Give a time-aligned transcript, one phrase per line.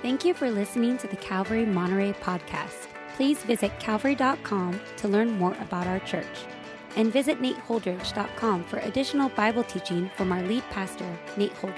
[0.00, 2.86] Thank you for listening to the Calvary Monterey podcast.
[3.16, 6.46] Please visit calvary.com to learn more about our church.
[6.94, 11.74] And visit nateholdridge.com for additional Bible teaching from our lead pastor, Nate Holdridge.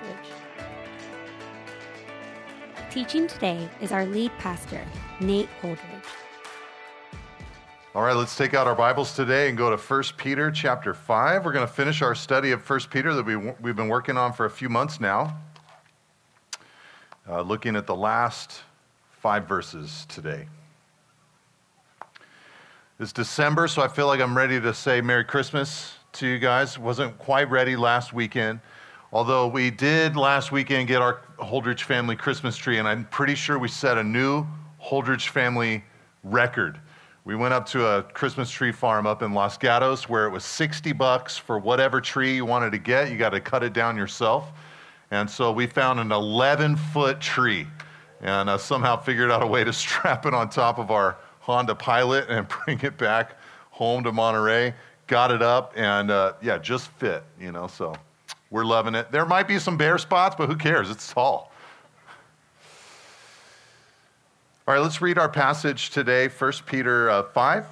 [2.90, 4.84] Teaching today is our lead pastor,
[5.20, 6.04] Nate Holdridge.
[7.94, 11.44] All right, let's take out our Bibles today and go to 1 Peter chapter 5.
[11.44, 14.34] We're going to finish our study of 1 Peter that we, we've been working on
[14.34, 15.38] for a few months now
[17.30, 18.62] uh, looking at the last
[19.12, 20.46] five verses today.
[22.98, 26.78] It's December, so I feel like I'm ready to say Merry Christmas to you guys.
[26.78, 28.60] Wasn't quite ready last weekend,
[29.12, 33.58] although we did last weekend get our Holdridge family Christmas tree, and I'm pretty sure
[33.58, 34.44] we set a new
[34.82, 35.84] Holdridge family
[36.24, 36.80] record.
[37.24, 40.44] We went up to a Christmas tree farm up in Los Gatos where it was
[40.44, 43.10] 60 bucks for whatever tree you wanted to get.
[43.10, 44.52] You got to cut it down yourself.
[45.10, 47.66] And so we found an 11 foot tree
[48.20, 51.74] and uh, somehow figured out a way to strap it on top of our Honda
[51.74, 53.36] Pilot and bring it back
[53.70, 54.74] home to Monterey.
[55.06, 57.94] Got it up and uh, yeah, just fit, you know, so
[58.50, 59.10] we're loving it.
[59.10, 60.90] There might be some bare spots, but who cares?
[60.90, 61.50] It's tall.
[64.68, 67.66] All right, let's read our passage today, 1 Peter uh, 5,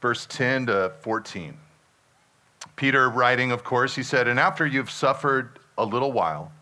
[0.00, 1.56] verse 10 to 14.
[2.74, 6.52] Peter writing, of course, he said, And after you've suffered a little while,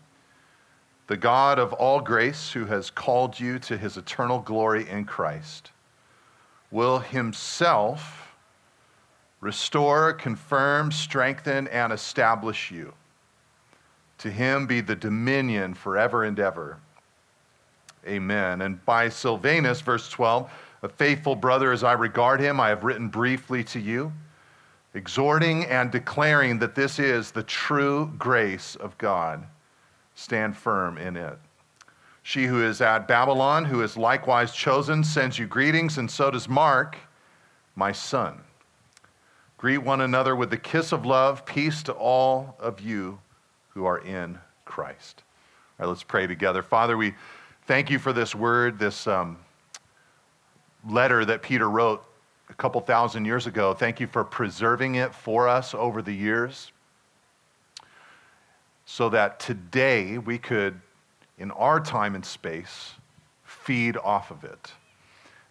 [1.07, 5.71] the God of all grace, who has called you to his eternal glory in Christ,
[6.69, 8.35] will himself
[9.39, 12.93] restore, confirm, strengthen, and establish you.
[14.19, 16.77] To him be the dominion forever and ever.
[18.05, 18.61] Amen.
[18.61, 20.51] And by Silvanus, verse 12,
[20.83, 24.11] a faithful brother as I regard him, I have written briefly to you,
[24.93, 29.45] exhorting and declaring that this is the true grace of God
[30.15, 31.37] stand firm in it.
[32.23, 36.49] She who is at Babylon, who is likewise chosen, sends you greetings, and so does
[36.49, 36.97] Mark,
[37.75, 38.41] my son.
[39.57, 41.45] Greet one another with the kiss of love.
[41.45, 43.19] Peace to all of you
[43.69, 45.23] who are in Christ.
[45.79, 46.61] All right, let's pray together.
[46.61, 47.13] Father, we
[47.65, 49.37] thank you for this word, this um,
[50.87, 52.03] letter that Peter wrote
[52.49, 53.73] a couple thousand years ago.
[53.73, 56.71] Thank you for preserving it for us over the years
[58.85, 60.79] so that today we could,
[61.37, 62.93] in our time and space,
[63.43, 64.71] feed off of it.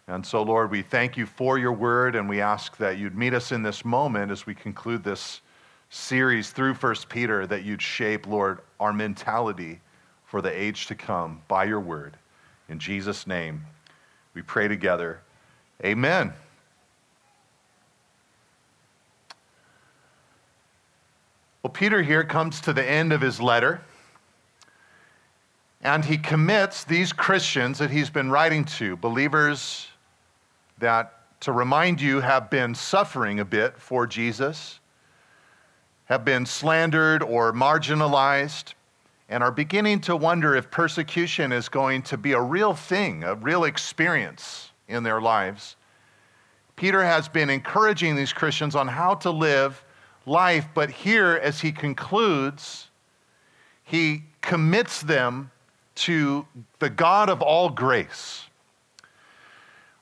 [0.07, 3.33] And so, Lord, we thank you for your word, and we ask that you'd meet
[3.33, 5.41] us in this moment as we conclude this
[5.89, 9.81] series through 1 Peter, that you'd shape, Lord, our mentality
[10.25, 12.17] for the age to come by your word.
[12.69, 13.65] In Jesus' name,
[14.33, 15.19] we pray together.
[15.83, 16.33] Amen.
[21.67, 23.81] Well, Peter here comes to the end of his letter,
[25.81, 29.89] and he commits these Christians that he's been writing to, believers
[30.77, 34.79] that, to remind you, have been suffering a bit for Jesus,
[36.05, 38.73] have been slandered or marginalized,
[39.27, 43.35] and are beginning to wonder if persecution is going to be a real thing, a
[43.35, 45.75] real experience in their lives.
[46.77, 49.83] Peter has been encouraging these Christians on how to live
[50.27, 52.89] life, but here, as he concludes,
[53.83, 55.51] he commits them
[55.95, 56.45] to
[56.79, 58.43] the God of all grace.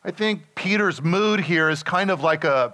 [0.04, 2.74] I think Peter's mood here is kind of like a,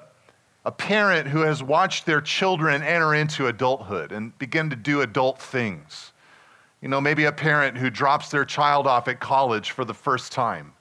[0.66, 5.40] a parent who has watched their children enter into adulthood and begin to do adult
[5.40, 6.12] things.
[6.82, 10.32] You know, maybe a parent who drops their child off at college for the first
[10.32, 10.74] time,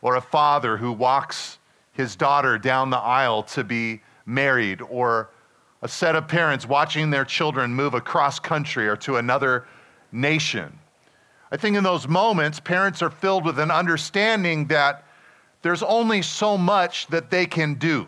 [0.00, 1.58] or a father who walks
[1.92, 5.28] his daughter down the aisle to be married, or
[5.84, 9.66] a set of parents watching their children move across country or to another
[10.12, 10.78] nation.
[11.52, 15.04] I think in those moments, parents are filled with an understanding that
[15.60, 18.06] there's only so much that they can do.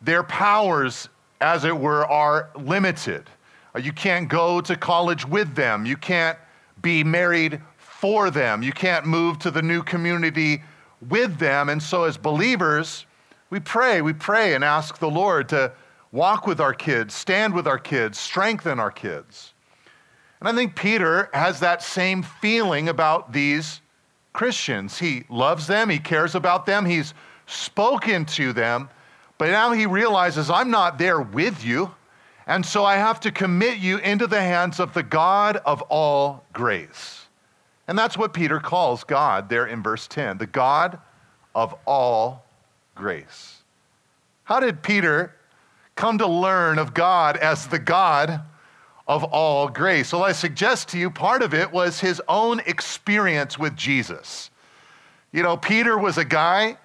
[0.00, 1.08] Their powers,
[1.40, 3.30] as it were, are limited.
[3.76, 5.86] Uh, you can't go to college with them.
[5.86, 6.36] You can't
[6.82, 8.60] be married for them.
[8.60, 10.64] You can't move to the new community
[11.08, 11.68] with them.
[11.68, 13.06] And so, as believers,
[13.50, 15.70] we pray, we pray and ask the Lord to
[16.12, 19.54] walk with our kids, stand with our kids, strengthen our kids.
[20.40, 23.80] And I think Peter has that same feeling about these
[24.32, 24.98] Christians.
[24.98, 27.14] He loves them, he cares about them, he's
[27.46, 28.88] spoken to them,
[29.38, 31.94] but now he realizes I'm not there with you.
[32.46, 36.44] And so I have to commit you into the hands of the God of all
[36.52, 37.26] grace.
[37.86, 40.98] And that's what Peter calls God there in verse 10 the God
[41.54, 42.44] of all
[42.94, 43.62] grace.
[44.44, 45.34] How did Peter
[45.94, 48.42] come to learn of God as the God
[49.06, 50.08] of all grace.
[50.08, 54.50] So I suggest to you part of it was his own experience with Jesus.
[55.32, 56.76] You know, Peter was a guy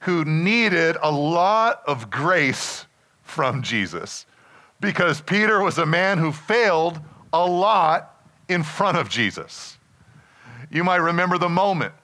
[0.00, 2.86] who needed a lot of grace
[3.22, 4.26] from Jesus
[4.80, 7.00] because Peter was a man who failed
[7.32, 8.14] a lot
[8.48, 9.78] in front of Jesus.
[10.70, 11.94] You might remember the moment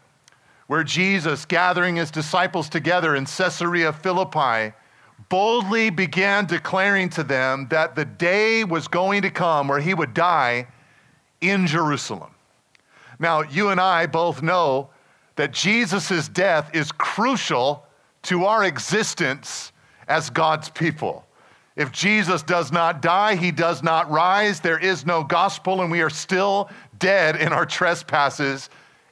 [0.67, 4.75] where Jesus, gathering his disciples together in Caesarea Philippi,
[5.33, 10.13] boldly began declaring to them that the day was going to come where he would
[10.13, 10.67] die
[11.41, 12.35] in Jerusalem.
[13.19, 14.91] Now, you and I both know
[15.37, 17.87] that Jesus' death is crucial
[18.25, 19.73] to our existence
[20.07, 21.25] as God's people.
[21.77, 24.61] If Jesus does not die, he does not rise.
[24.61, 26.69] There is no gospel, and we are still
[26.99, 28.69] dead in our trespasses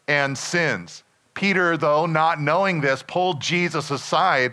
[0.06, 1.02] and sins.
[1.32, 4.52] Peter, though, not knowing this, pulled Jesus aside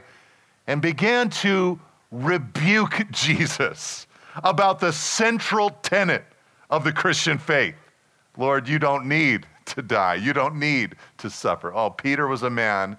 [0.67, 1.79] and began to
[2.11, 4.05] rebuke Jesus
[4.43, 6.25] about the central tenet
[6.69, 7.75] of the Christian faith
[8.37, 11.73] Lord, you don't need to die, you don't need to suffer.
[11.73, 12.97] Oh, Peter was a man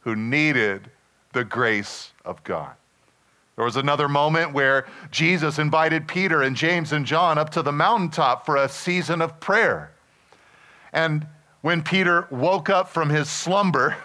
[0.00, 0.90] who needed
[1.32, 2.74] the grace of God.
[3.56, 7.72] There was another moment where Jesus invited Peter and James and John up to the
[7.72, 9.92] mountaintop for a season of prayer.
[10.92, 11.26] And
[11.60, 13.96] when Peter woke up from his slumber,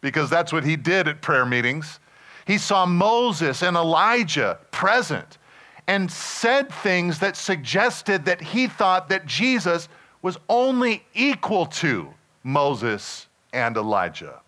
[0.00, 2.00] because that's what he did at prayer meetings,
[2.46, 5.38] he saw Moses and Elijah present
[5.86, 9.88] and said things that suggested that he thought that Jesus
[10.22, 12.12] was only equal to
[12.44, 14.40] Moses and Elijah,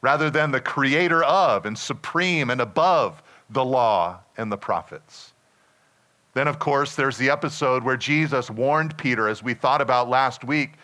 [0.00, 5.32] rather than the creator of and supreme and above the law and the prophets.
[6.34, 10.44] Then, of course, there's the episode where Jesus warned Peter, as we thought about last
[10.44, 10.74] week,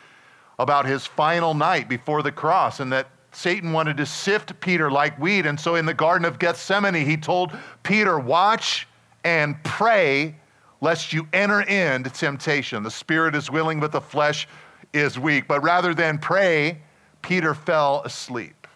[0.58, 5.18] about his final night before the cross and that Satan wanted to sift Peter like
[5.18, 5.46] wheat.
[5.46, 7.52] And so in the Garden of Gethsemane, he told
[7.82, 8.86] Peter, Watch
[9.24, 10.36] and pray
[10.80, 12.82] lest you enter into temptation.
[12.82, 14.46] The spirit is willing, but the flesh
[14.92, 15.48] is weak.
[15.48, 16.78] But rather than pray,
[17.22, 18.66] Peter fell asleep.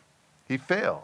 [0.46, 1.02] He failed.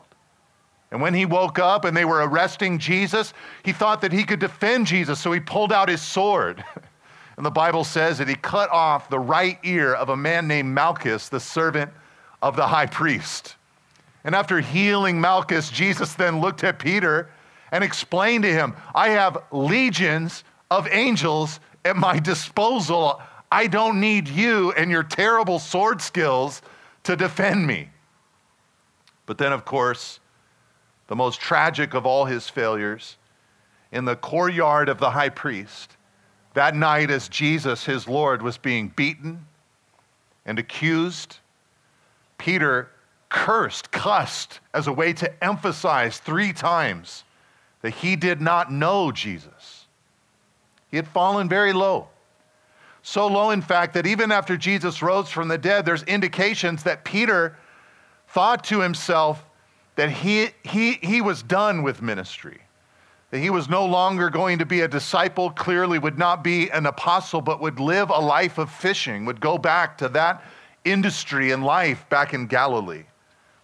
[0.90, 3.34] And when he woke up and they were arresting Jesus,
[3.64, 6.64] he thought that he could defend Jesus, so he pulled out his sword.
[7.36, 10.72] And the Bible says that he cut off the right ear of a man named
[10.72, 11.90] Malchus, the servant
[12.44, 13.56] of the high priest.
[14.22, 17.30] And after healing Malchus, Jesus then looked at Peter
[17.72, 23.20] and explained to him, I have legions of angels at my disposal.
[23.50, 26.60] I don't need you and your terrible sword skills
[27.04, 27.88] to defend me.
[29.24, 30.20] But then, of course,
[31.06, 33.16] the most tragic of all his failures,
[33.90, 35.96] in the courtyard of the high priest,
[36.52, 39.46] that night as Jesus, his Lord, was being beaten
[40.44, 41.38] and accused,
[42.38, 42.90] Peter
[43.28, 47.24] cursed, cussed as a way to emphasize three times
[47.82, 49.86] that he did not know Jesus.
[50.90, 52.08] He had fallen very low.
[53.02, 57.04] So low, in fact, that even after Jesus rose from the dead, there's indications that
[57.04, 57.58] Peter
[58.28, 59.44] thought to himself,
[59.96, 62.60] that he, he, he was done with ministry,
[63.30, 66.86] that he was no longer going to be a disciple, clearly would not be an
[66.86, 70.42] apostle, but would live a life of fishing, would go back to that
[70.84, 73.04] industry and life back in Galilee.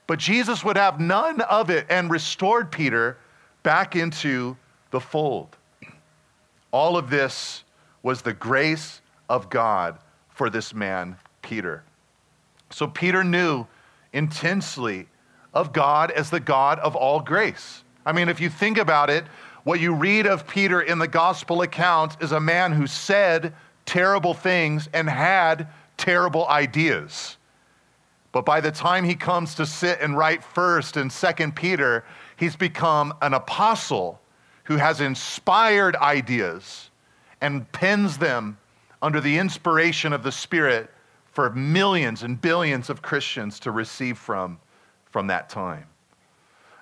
[0.07, 3.17] But Jesus would have none of it and restored Peter
[3.63, 4.57] back into
[4.91, 5.57] the fold.
[6.73, 7.65] All of this
[8.03, 9.99] was the grace of God
[10.31, 11.85] for this man, Peter.
[12.71, 13.67] So Peter knew
[14.13, 15.09] intensely
[15.53, 17.85] of God as the God of all grace.
[18.07, 19.25] I mean, if you think about it,
[19.65, 23.55] what you read of Peter in the gospel accounts is a man who said
[23.85, 25.69] terrible things and had
[26.01, 27.37] terrible ideas.
[28.33, 32.05] But by the time he comes to sit and write first and second Peter,
[32.37, 34.21] he's become an apostle
[34.65, 36.91] who has inspired ideas
[37.41, 38.57] and pens them
[39.03, 40.91] under the inspiration of the Spirit
[41.33, 44.59] for millions and billions of Christians to receive from
[45.11, 45.87] from that time.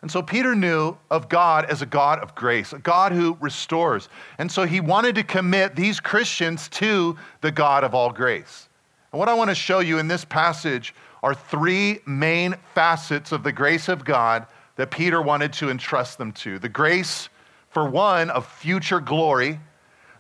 [0.00, 4.08] And so Peter knew of God as a God of grace, a God who restores.
[4.38, 8.67] And so he wanted to commit these Christians to the God of all grace.
[9.12, 13.42] And what I want to show you in this passage are three main facets of
[13.42, 14.46] the grace of God
[14.76, 16.58] that Peter wanted to entrust them to.
[16.58, 17.28] The grace,
[17.70, 19.58] for one, of future glory,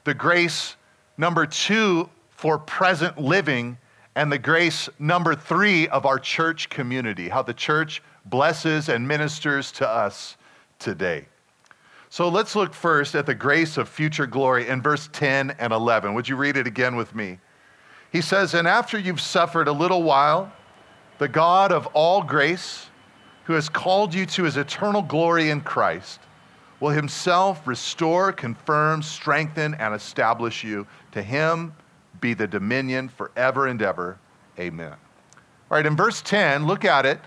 [0.04, 0.76] the grace,
[1.16, 3.78] number two, for present living,
[4.14, 9.70] and the grace number three of our church community, how the church blesses and ministers
[9.72, 10.36] to us
[10.78, 11.26] today.
[12.10, 16.14] So let's look first at the grace of future glory in verse 10 and 11.
[16.14, 17.38] Would you read it again with me?
[18.12, 20.52] He says, And after you've suffered a little while,
[21.18, 22.86] the God of all grace,
[23.44, 26.20] who has called you to his eternal glory in Christ,
[26.80, 30.86] will himself restore, confirm, strengthen, and establish you.
[31.12, 31.74] To him
[32.20, 34.18] be the dominion forever and ever.
[34.58, 34.92] Amen.
[34.92, 37.20] All right, in verse 10, look at it.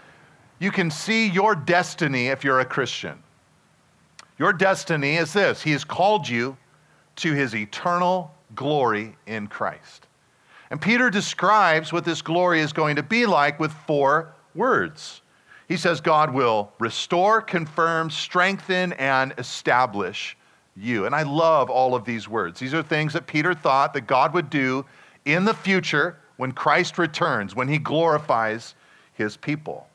[0.60, 3.22] You can see your destiny if you're a Christian.
[4.38, 6.58] Your destiny is this He has called you
[7.18, 10.08] to His eternal glory in Christ.
[10.72, 15.22] And Peter describes what this glory is going to be like with four words.
[15.68, 20.38] He says, God will restore, confirm, strengthen, and establish
[20.76, 21.06] you.
[21.06, 22.60] And I love all of these words.
[22.60, 24.86] These are things that Peter thought that God would do
[25.26, 28.74] in the future when Christ returns, when he glorifies
[29.14, 29.88] his people.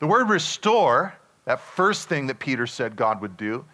[0.00, 1.14] The word restore,
[1.46, 3.64] that first thing that Peter said God would do,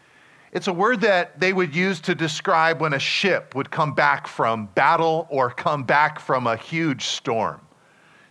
[0.53, 4.27] it's a word that they would use to describe when a ship would come back
[4.27, 7.61] from battle or come back from a huge storm.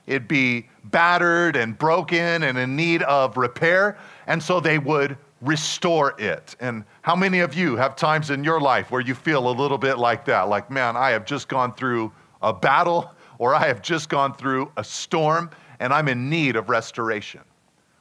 [0.05, 3.97] It'd be battered and broken and in need of repair,
[4.27, 6.55] and so they would restore it.
[6.59, 9.77] And how many of you have times in your life where you feel a little
[9.77, 10.49] bit like that?
[10.49, 12.11] Like, man, I have just gone through
[12.41, 16.69] a battle or I have just gone through a storm and I'm in need of
[16.69, 17.41] restoration.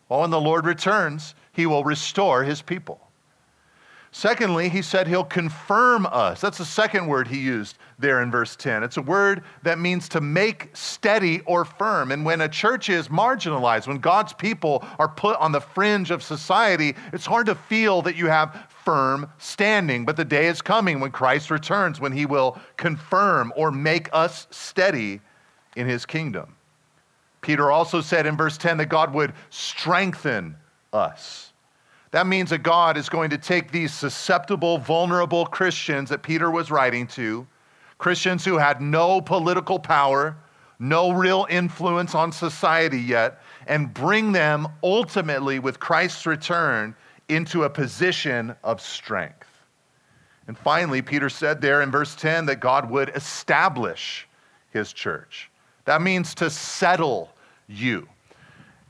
[0.08, 3.07] Well, when the Lord returns, he will restore his people.
[4.10, 6.40] Secondly, he said he'll confirm us.
[6.40, 8.82] That's the second word he used there in verse 10.
[8.82, 12.10] It's a word that means to make steady or firm.
[12.10, 16.22] And when a church is marginalized, when God's people are put on the fringe of
[16.22, 20.06] society, it's hard to feel that you have firm standing.
[20.06, 24.46] But the day is coming when Christ returns, when he will confirm or make us
[24.50, 25.20] steady
[25.76, 26.56] in his kingdom.
[27.42, 30.56] Peter also said in verse 10 that God would strengthen
[30.92, 31.47] us.
[32.10, 36.70] That means that God is going to take these susceptible, vulnerable Christians that Peter was
[36.70, 37.46] writing to,
[37.98, 40.36] Christians who had no political power,
[40.78, 46.94] no real influence on society yet, and bring them ultimately with Christ's return
[47.28, 49.48] into a position of strength.
[50.46, 54.26] And finally, Peter said there in verse 10 that God would establish
[54.70, 55.50] his church.
[55.84, 57.30] That means to settle
[57.66, 58.08] you.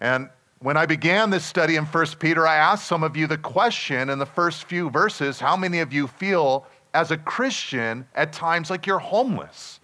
[0.01, 3.39] And when I began this study in 1 Peter, I asked some of you the
[3.39, 8.33] question in the first few verses how many of you feel as a Christian at
[8.33, 9.81] times like you're homeless?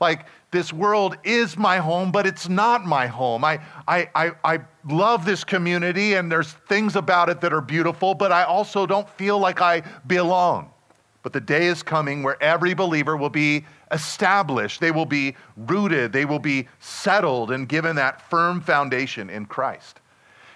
[0.00, 3.44] Like, this world is my home, but it's not my home.
[3.44, 8.12] I, I, I, I love this community and there's things about it that are beautiful,
[8.14, 10.70] but I also don't feel like I belong.
[11.22, 16.12] But the day is coming where every believer will be established, they will be rooted,
[16.12, 20.01] they will be settled and given that firm foundation in Christ.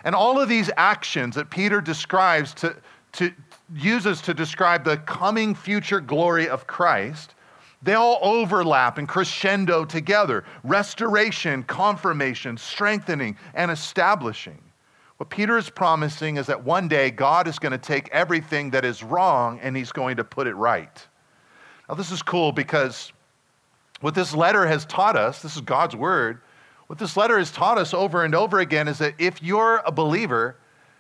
[0.07, 2.77] And all of these actions that Peter describes to,
[3.15, 3.33] to
[3.75, 7.35] uses to describe the coming future glory of Christ,
[7.83, 14.63] they all overlap and crescendo together restoration, confirmation, strengthening, and establishing.
[15.17, 18.85] What Peter is promising is that one day God is going to take everything that
[18.85, 21.05] is wrong and he's going to put it right.
[21.89, 23.13] Now, this is cool because
[24.03, 26.43] what this letter has taught us, this is God's word,
[26.87, 29.93] what this letter has taught us over and over again is that if you're a
[29.93, 30.57] believer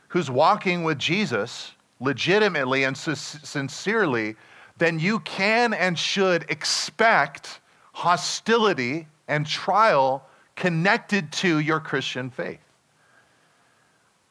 [0.08, 4.36] who's walking with Jesus legitimately and sincerely,
[4.78, 7.60] then you can and should expect
[7.92, 12.60] hostility and trial connected to your Christian faith.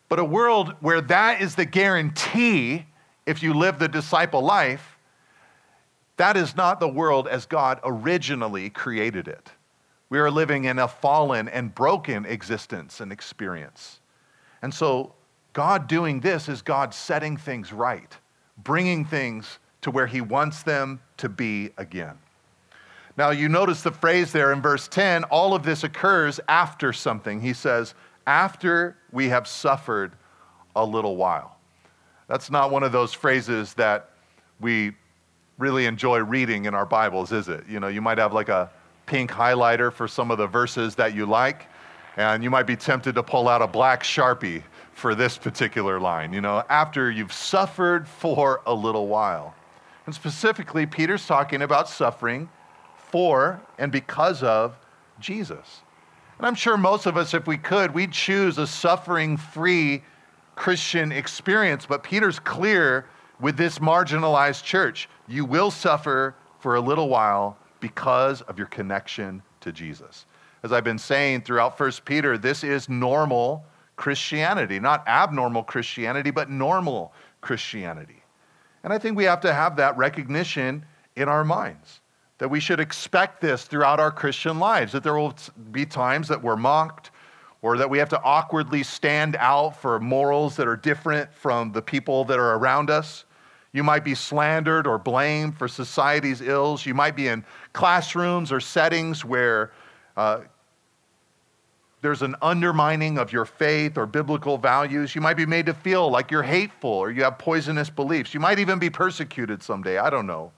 [0.09, 2.85] But a world where that is the guarantee
[3.25, 4.97] if you live the disciple life,
[6.17, 9.51] that is not the world as God originally created it.
[10.09, 13.99] We are living in a fallen and broken existence and experience.
[14.61, 15.13] And so,
[15.53, 18.15] God doing this is God setting things right,
[18.57, 22.17] bringing things to where He wants them to be again.
[23.17, 27.39] Now, you notice the phrase there in verse 10 all of this occurs after something.
[27.39, 27.95] He says,
[28.27, 30.13] after we have suffered
[30.75, 31.57] a little while.
[32.27, 34.09] That's not one of those phrases that
[34.59, 34.93] we
[35.57, 37.63] really enjoy reading in our Bibles, is it?
[37.69, 38.69] You know, you might have like a
[39.05, 41.67] pink highlighter for some of the verses that you like,
[42.17, 46.31] and you might be tempted to pull out a black sharpie for this particular line,
[46.31, 49.53] you know, after you've suffered for a little while.
[50.05, 52.49] And specifically, Peter's talking about suffering
[52.95, 54.77] for and because of
[55.19, 55.81] Jesus.
[56.37, 60.03] And I'm sure most of us, if we could, we'd choose a suffering free
[60.55, 61.85] Christian experience.
[61.85, 63.05] But Peter's clear
[63.39, 69.41] with this marginalized church you will suffer for a little while because of your connection
[69.61, 70.25] to Jesus.
[70.63, 73.65] As I've been saying throughout 1 Peter, this is normal
[73.95, 78.23] Christianity, not abnormal Christianity, but normal Christianity.
[78.83, 82.01] And I think we have to have that recognition in our minds
[82.37, 85.33] that we should expect this throughout our Christian lives, that there will
[85.71, 87.11] be times that we're mocked
[87.61, 91.81] or that we have to awkwardly stand out for morals that are different from the
[91.81, 93.24] people that are around us.
[93.75, 96.85] You might be slandered or blamed for society's ills.
[96.85, 99.73] You might be in classrooms or settings where
[100.15, 100.43] uh,
[102.01, 105.13] there's an undermining of your faith or biblical values.
[105.13, 108.33] You might be made to feel like you're hateful or you have poisonous beliefs.
[108.33, 109.97] You might even be persecuted someday.
[109.97, 110.53] I don't know.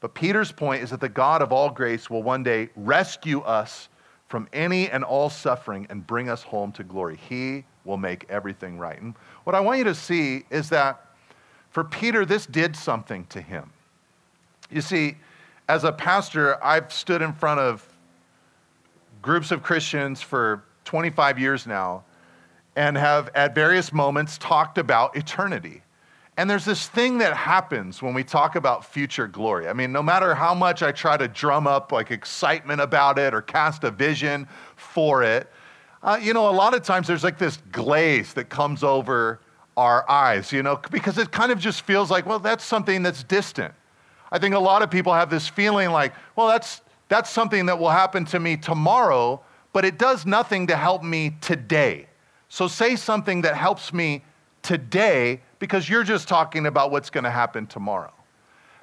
[0.00, 3.88] But Peter's point is that the God of all grace will one day rescue us
[4.28, 7.16] from any and all suffering and bring us home to glory.
[7.30, 9.00] He will make everything right.
[9.00, 11.11] And what I want you to see is that
[11.72, 13.70] for Peter, this did something to him.
[14.70, 15.16] You see,
[15.68, 17.88] as a pastor, I've stood in front of
[19.22, 22.04] groups of Christians for 25 years now
[22.76, 25.82] and have at various moments talked about eternity.
[26.36, 29.68] And there's this thing that happens when we talk about future glory.
[29.68, 33.34] I mean, no matter how much I try to drum up like excitement about it
[33.34, 35.50] or cast a vision for it,
[36.02, 39.40] uh, you know, a lot of times there's like this glaze that comes over
[39.76, 43.22] our eyes, you know, because it kind of just feels like, well, that's something that's
[43.24, 43.72] distant.
[44.30, 47.78] I think a lot of people have this feeling like, well, that's, that's something that
[47.78, 49.40] will happen to me tomorrow,
[49.72, 52.06] but it does nothing to help me today.
[52.48, 54.22] So say something that helps me
[54.62, 58.12] today because you're just talking about what's going to happen tomorrow.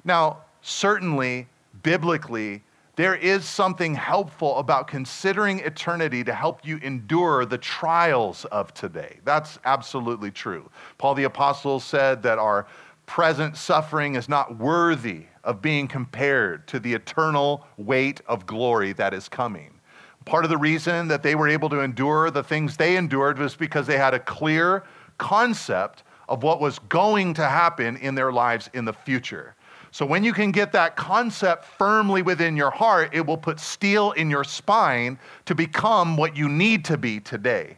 [0.04, 1.46] Now, certainly,
[1.82, 2.62] biblically,
[3.00, 9.20] there is something helpful about considering eternity to help you endure the trials of today.
[9.24, 10.68] That's absolutely true.
[10.98, 12.66] Paul the Apostle said that our
[13.06, 19.14] present suffering is not worthy of being compared to the eternal weight of glory that
[19.14, 19.80] is coming.
[20.26, 23.56] Part of the reason that they were able to endure the things they endured was
[23.56, 24.84] because they had a clear
[25.16, 29.56] concept of what was going to happen in their lives in the future.
[29.92, 34.12] So, when you can get that concept firmly within your heart, it will put steel
[34.12, 37.76] in your spine to become what you need to be today.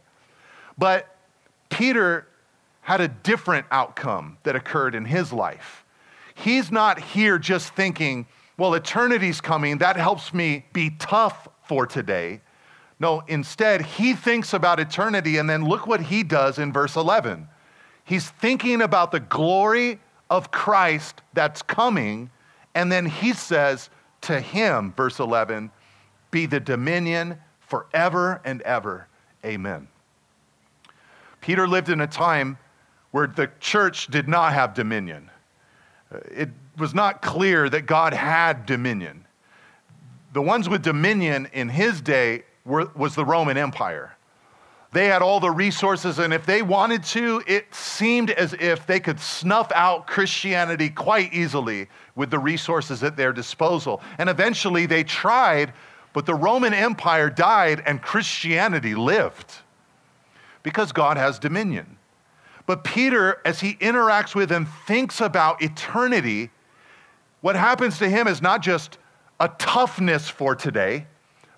[0.76, 1.16] But
[1.70, 2.26] Peter
[2.82, 5.84] had a different outcome that occurred in his life.
[6.34, 8.26] He's not here just thinking,
[8.58, 12.40] well, eternity's coming, that helps me be tough for today.
[13.00, 17.48] No, instead, he thinks about eternity, and then look what he does in verse 11.
[18.04, 19.98] He's thinking about the glory
[20.32, 22.30] of Christ that's coming,
[22.74, 23.90] and then he says
[24.22, 25.70] to him, verse 11,
[26.30, 29.06] be the dominion forever and ever.
[29.44, 29.88] Amen.
[31.40, 32.56] Peter lived in a time
[33.10, 35.30] where the church did not have dominion.
[36.12, 39.26] Uh, it was not clear that God had dominion
[40.32, 44.16] the ones with dominion in his day were, was the Roman Empire.
[44.92, 49.00] They had all the resources, and if they wanted to, it seemed as if they
[49.00, 54.02] could snuff out Christianity quite easily with the resources at their disposal.
[54.18, 55.72] And eventually they tried,
[56.12, 59.52] but the Roman Empire died and Christianity lived
[60.62, 61.96] because God has dominion.
[62.66, 66.50] But Peter, as he interacts with and thinks about eternity,
[67.40, 68.98] what happens to him is not just
[69.40, 71.06] a toughness for today,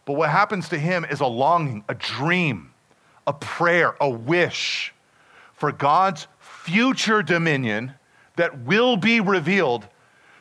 [0.05, 2.71] but what happens to him is a longing, a dream,
[3.27, 4.93] a prayer, a wish
[5.53, 7.93] for God's future dominion
[8.37, 9.87] that will be revealed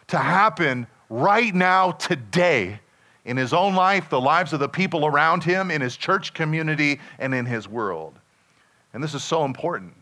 [0.08, 2.80] to happen right now, today,
[3.26, 7.00] in his own life, the lives of the people around him, in his church community,
[7.20, 8.20] and in his world.
[8.94, 9.94] And this is so important.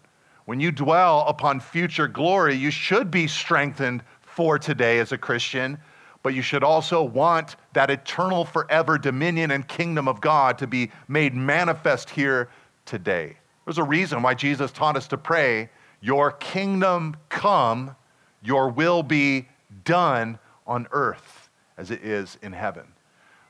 [0.46, 5.78] When you dwell upon future glory, you should be strengthened for today as a Christian
[6.24, 10.91] but you should also want that eternal, forever dominion and kingdom of God to be
[11.08, 12.50] made manifest here
[12.92, 13.38] today.
[13.64, 15.70] There's a reason why Jesus taught us to pray,
[16.02, 17.96] Your kingdom come,
[18.44, 19.48] your will be
[19.86, 22.84] done on earth as it is in heaven.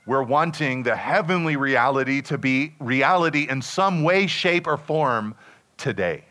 [0.06, 5.34] We're wanting the heavenly reality to be reality in some way, shape, or form
[5.76, 6.24] today.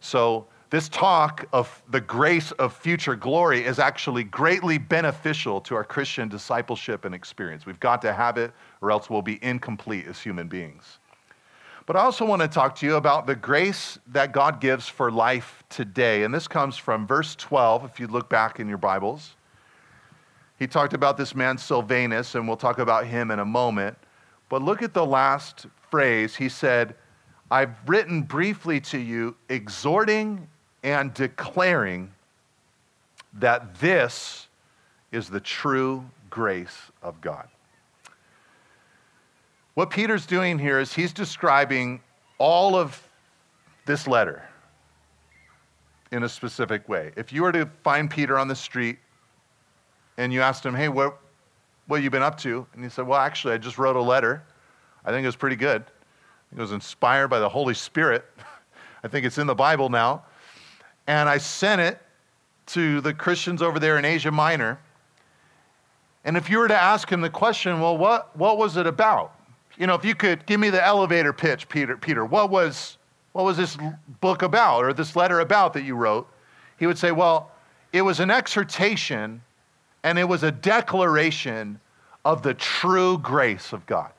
[0.00, 5.82] So, this talk of the grace of future glory is actually greatly beneficial to our
[5.82, 7.66] Christian discipleship and experience.
[7.66, 10.99] We've got to have it, or else we'll be incomplete as human beings.
[11.86, 15.10] But I also want to talk to you about the grace that God gives for
[15.10, 16.24] life today.
[16.24, 19.34] And this comes from verse 12, if you look back in your Bibles.
[20.58, 23.96] He talked about this man, Silvanus, and we'll talk about him in a moment.
[24.48, 26.36] But look at the last phrase.
[26.36, 26.94] He said,
[27.50, 30.46] I've written briefly to you, exhorting
[30.82, 32.12] and declaring
[33.34, 34.48] that this
[35.12, 37.48] is the true grace of God.
[39.80, 42.02] What Peter's doing here is he's describing
[42.36, 43.02] all of
[43.86, 44.46] this letter
[46.12, 47.12] in a specific way.
[47.16, 48.98] If you were to find Peter on the street
[50.18, 51.18] and you asked him, hey, what,
[51.86, 52.66] what you been up to?
[52.74, 54.42] And he said, well, actually, I just wrote a letter.
[55.02, 55.82] I think it was pretty good.
[56.54, 58.26] It was inspired by the Holy Spirit.
[59.02, 60.24] I think it's in the Bible now
[61.06, 61.98] and I sent it
[62.66, 64.78] to the Christians over there in Asia Minor.
[66.26, 69.36] And if you were to ask him the question, well, what, what was it about?
[69.80, 72.98] You know, if you could give me the elevator pitch, Peter, Peter, what was,
[73.32, 73.78] what was this
[74.20, 76.28] book about or this letter about that you wrote?
[76.78, 77.50] He would say, well,
[77.94, 79.40] it was an exhortation
[80.02, 81.80] and it was a declaration
[82.26, 84.12] of the true grace of God.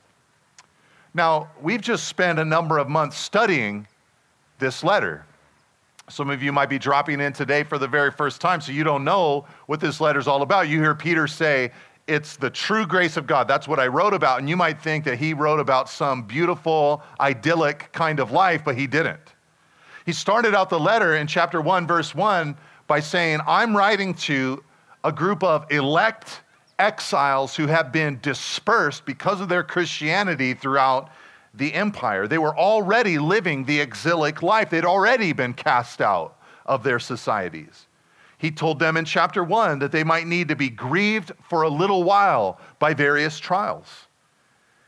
[1.14, 3.86] Now, we've just spent a number of months studying
[4.58, 5.24] this letter.
[6.08, 8.82] Some of you might be dropping in today for the very first time, so you
[8.82, 10.68] don't know what this letter is all about.
[10.68, 11.70] You hear Peter say,
[12.06, 13.46] It's the true grace of God.
[13.46, 14.40] That's what I wrote about.
[14.40, 18.76] And you might think that he wrote about some beautiful, idyllic kind of life, but
[18.76, 19.34] he didn't.
[20.04, 22.56] He started out the letter in chapter 1, verse 1
[22.88, 24.62] by saying, I'm writing to
[25.04, 26.42] a group of elect
[26.78, 31.10] exiles who have been dispersed because of their Christianity throughout
[31.54, 32.26] the empire.
[32.26, 37.86] They were already living the exilic life, they'd already been cast out of their societies.
[38.42, 41.68] He told them in chapter 1 that they might need to be grieved for a
[41.68, 43.86] little while by various trials.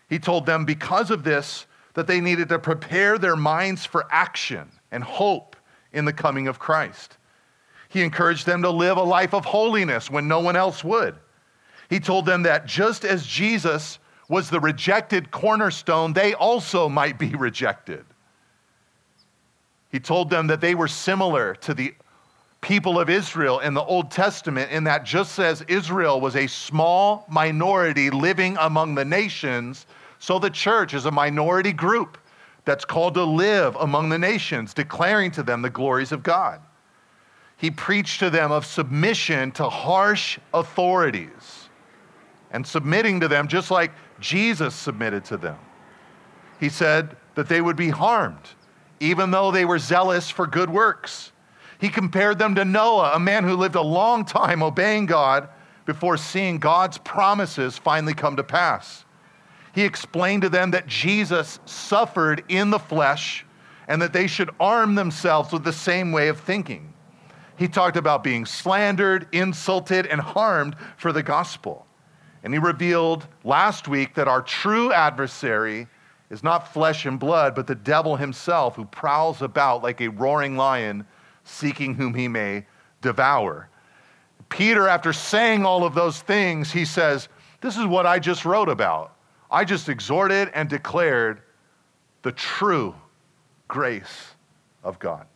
[0.08, 4.68] He told them because of this that they needed to prepare their minds for action
[4.90, 5.54] and hope
[5.92, 7.16] in the coming of Christ.
[7.88, 11.14] He encouraged them to live a life of holiness when no one else would.
[11.88, 17.28] He told them that just as Jesus was the rejected cornerstone, they also might be
[17.36, 18.04] rejected.
[19.92, 21.94] He told them that they were similar to the
[22.64, 27.26] people of Israel in the Old Testament, in that just says Israel was a small
[27.28, 29.84] minority living among the nations,
[30.18, 32.16] so the church is a minority group
[32.64, 36.58] that's called to live among the nations, declaring to them the glories of God.
[37.58, 41.68] He preached to them of submission to harsh authorities
[42.50, 45.58] and submitting to them just like Jesus submitted to them.
[46.58, 48.48] He said that they would be harmed,
[49.00, 51.30] even though they were zealous for good works.
[51.84, 55.50] He compared them to Noah, a man who lived a long time obeying God
[55.84, 59.04] before seeing God's promises finally come to pass.
[59.74, 63.44] He explained to them that Jesus suffered in the flesh
[63.86, 66.94] and that they should arm themselves with the same way of thinking.
[67.58, 71.86] He talked about being slandered, insulted, and harmed for the gospel.
[72.42, 75.86] And he revealed last week that our true adversary
[76.30, 80.56] is not flesh and blood, but the devil himself who prowls about like a roaring
[80.56, 81.04] lion
[81.44, 82.66] seeking whom he may
[83.00, 83.68] devour.
[84.48, 87.28] Peter, after saying all of those things, he says,
[87.60, 89.16] This is what I just wrote about.
[89.50, 91.42] I just exhorted and declared
[92.22, 92.94] the true
[93.68, 94.34] grace
[94.82, 95.26] of God.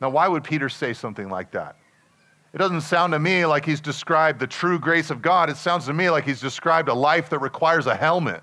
[0.00, 1.76] Now, why would Peter say something like that?
[2.52, 5.50] It doesn't sound to me like he's described the true grace of God.
[5.50, 8.42] It sounds to me like he's described a life that requires a helmet,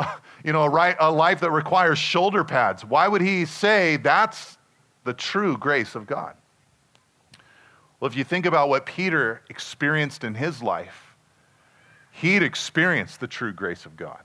[0.44, 2.84] you know, a, right, a life that requires shoulder pads.
[2.84, 4.58] Why would he say that's
[5.04, 6.34] the true grace of God?
[8.00, 11.14] Well, if you think about what Peter experienced in his life,
[12.10, 14.18] he'd experienced the true grace of God.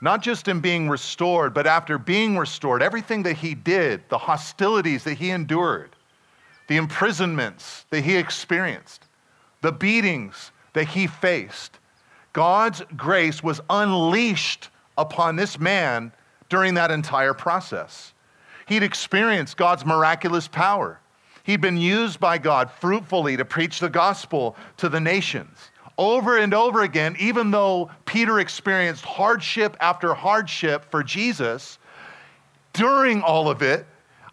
[0.00, 5.04] Not just in being restored, but after being restored, everything that he did, the hostilities
[5.04, 5.90] that he endured,
[6.68, 9.04] the imprisonments that he experienced,
[9.60, 11.78] the beatings that he faced.
[12.32, 16.12] God's grace was unleashed upon this man
[16.48, 18.12] during that entire process.
[18.66, 21.00] He'd experienced God's miraculous power.
[21.42, 25.58] He'd been used by God fruitfully to preach the gospel to the nations.
[25.96, 31.78] Over and over again, even though Peter experienced hardship after hardship for Jesus,
[32.72, 33.86] during all of it,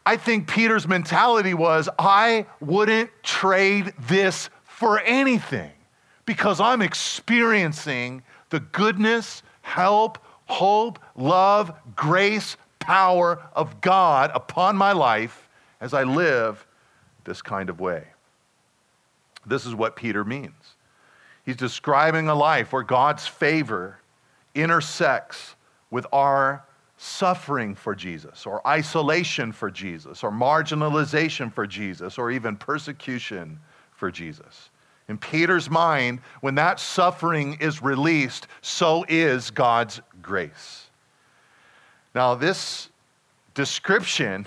[0.06, 5.72] I think Peter's mentality was I wouldn't trade this for anything
[6.26, 15.50] because I'm experiencing the goodness, help, hope, love, grace, power of God upon my life
[15.82, 16.66] as I live
[17.24, 18.06] this kind of way.
[19.46, 20.76] This is what Peter means.
[21.46, 24.00] He's describing a life where God's favor
[24.56, 25.56] intersects
[25.90, 26.64] with our
[26.98, 33.60] suffering for Jesus, or isolation for Jesus, or marginalization for Jesus, or even persecution
[33.92, 34.72] for Jesus.
[35.08, 40.88] In Peter's mind, when that suffering is released, so is God's grace.
[42.14, 42.90] Now, this
[43.56, 44.46] description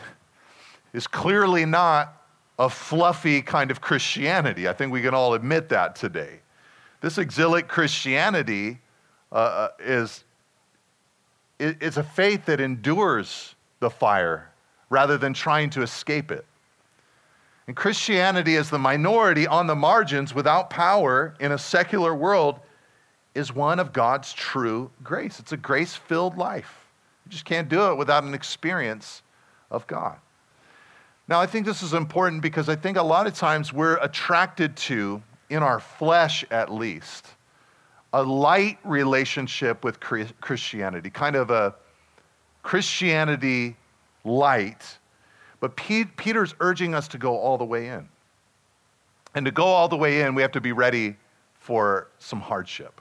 [0.92, 2.22] is clearly not
[2.58, 4.68] a fluffy kind of Christianity.
[4.68, 6.40] I think we can all admit that today.
[7.00, 8.78] This exilic Christianity
[9.32, 10.24] uh, uh is
[11.58, 14.50] it's a faith that endures the fire
[14.88, 16.46] rather than trying to escape it.
[17.66, 22.60] And Christianity, as the minority on the margins without power in a secular world,
[23.34, 25.38] is one of God's true grace.
[25.38, 26.88] It's a grace filled life.
[27.24, 29.22] You just can't do it without an experience
[29.70, 30.16] of God.
[31.28, 34.74] Now, I think this is important because I think a lot of times we're attracted
[34.76, 37.26] to, in our flesh at least,
[38.12, 41.76] a light relationship with Christianity, kind of a
[42.64, 43.76] Christianity
[44.24, 44.98] light.
[45.60, 48.08] But Peter's urging us to go all the way in.
[49.36, 51.16] And to go all the way in, we have to be ready
[51.60, 53.00] for some hardship.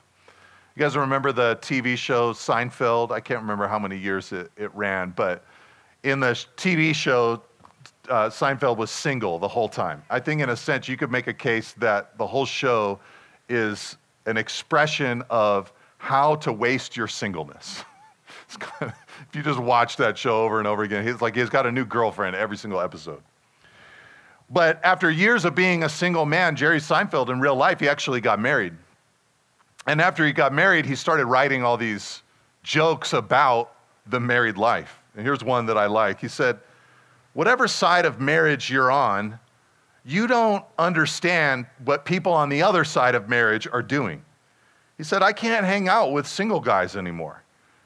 [0.79, 3.11] You guys remember the TV show Seinfeld?
[3.11, 5.43] I can't remember how many years it, it ran, but
[6.03, 7.41] in the TV show,
[8.07, 10.01] uh, Seinfeld was single the whole time.
[10.09, 12.97] I think, in a sense, you could make a case that the whole show
[13.49, 17.83] is an expression of how to waste your singleness.
[18.57, 21.49] kind of, if you just watch that show over and over again, he's like he's
[21.49, 23.21] got a new girlfriend every single episode.
[24.49, 28.21] But after years of being a single man, Jerry Seinfeld in real life, he actually
[28.21, 28.77] got married.
[29.89, 32.21] And after he got married, he started writing all these
[32.61, 33.73] jokes about
[34.05, 34.99] the married life.
[35.15, 36.21] And here's one that I like.
[36.21, 36.59] He said,
[37.33, 39.39] Whatever side of marriage you're on,
[40.05, 44.23] you don't understand what people on the other side of marriage are doing.
[44.95, 47.41] He said, I can't hang out with single guys anymore.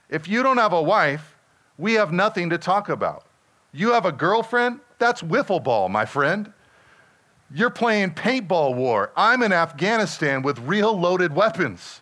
[0.09, 1.37] If you don't have a wife,
[1.77, 3.27] we have nothing to talk about.
[3.71, 4.81] You have a girlfriend?
[4.99, 6.51] That's wiffle ball, my friend.
[7.55, 9.11] You're playing paintball war.
[9.15, 12.01] I'm in Afghanistan with real loaded weapons.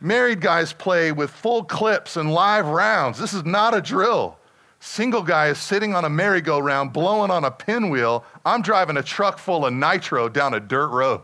[0.00, 3.20] Married guys play with full clips and live rounds.
[3.20, 4.36] This is not a drill.
[4.80, 8.24] Single guy is sitting on a merry-go-round, blowing on a pinwheel.
[8.44, 11.22] I'm driving a truck full of nitro down a dirt road.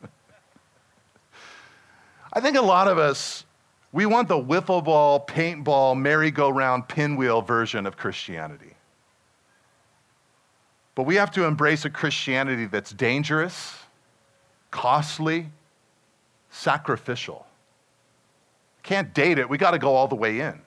[2.32, 3.44] I think a lot of us,
[3.90, 8.73] we want the wiffle ball, paintball, merry-go-round, pinwheel version of Christianity.
[10.94, 13.74] But we have to embrace a Christianity that's dangerous,
[14.70, 15.48] costly,
[16.50, 17.46] sacrificial.
[18.82, 19.48] Can't date it.
[19.48, 20.60] We got to go all the way in.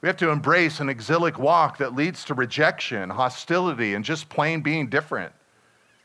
[0.00, 4.60] We have to embrace an exilic walk that leads to rejection, hostility, and just plain
[4.60, 5.32] being different.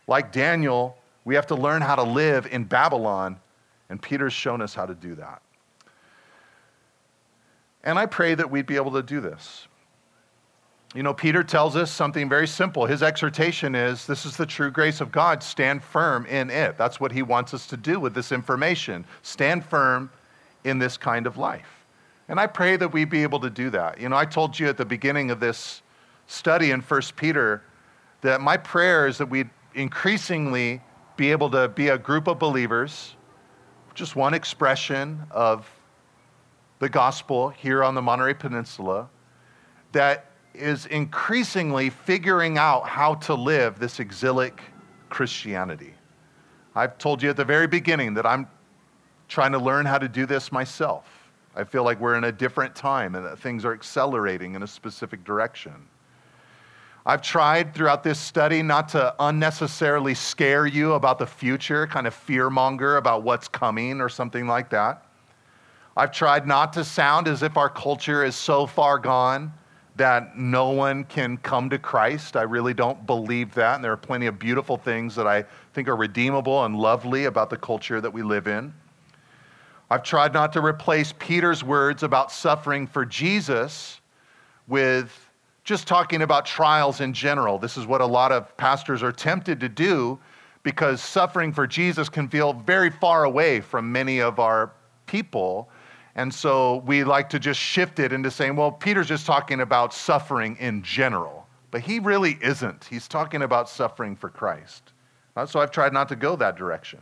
[0.08, 3.40] Like Daniel, we have to learn how to live in Babylon,
[3.90, 5.42] and Peter's shown us how to do that.
[7.84, 9.68] And I pray that we'd be able to do this.
[10.94, 12.86] You know, Peter tells us something very simple.
[12.86, 15.42] His exhortation is this is the true grace of God.
[15.42, 16.78] Stand firm in it.
[16.78, 19.06] That's what he wants us to do with this information.
[19.24, 20.12] Stand firm
[20.64, 21.86] in this kind of life.
[22.30, 24.00] And I pray that we be able to do that.
[24.00, 25.82] You know, I told you at the beginning of this
[26.28, 27.64] study in 1 Peter
[28.22, 30.80] that my prayer is that we increasingly
[31.18, 33.16] be able to be a group of believers,
[33.96, 35.70] just one expression of
[36.80, 39.10] the gospel here on the Monterey Peninsula,
[39.92, 44.62] that is increasingly figuring out how to live this exilic
[45.10, 45.94] Christianity.
[46.76, 48.48] I've told you at the very beginning that I'm
[49.28, 51.08] trying to learn how to do this myself.
[51.56, 54.68] I feel like we're in a different time and that things are accelerating in a
[54.68, 55.74] specific direction.
[57.06, 62.14] I've tried throughout this study not to unnecessarily scare you about the future, kind of
[62.14, 65.06] fear monger about what's coming or something like that.
[65.98, 69.54] I've tried not to sound as if our culture is so far gone
[69.96, 72.36] that no one can come to Christ.
[72.36, 73.76] I really don't believe that.
[73.76, 77.50] And there are plenty of beautiful things that I think are redeemable and lovely about
[77.50, 78.74] the culture that we live in.
[79.92, 84.02] I've tried not to replace Peter's words about suffering for Jesus
[84.68, 85.30] with
[85.64, 87.60] just talking about trials in general.
[87.60, 90.18] This is what a lot of pastors are tempted to do
[90.64, 94.72] because suffering for Jesus can feel very far away from many of our
[95.06, 95.70] people.
[96.16, 99.94] And so we like to just shift it into saying, well, Peter's just talking about
[99.94, 101.48] suffering in general.
[101.72, 102.84] But he really isn't.
[102.84, 104.94] He's talking about suffering for Christ.
[105.48, 107.00] So I've tried not to go that direction.